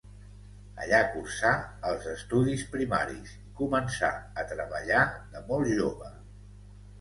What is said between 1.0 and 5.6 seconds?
cursà els estudis primaris i començà a treballar de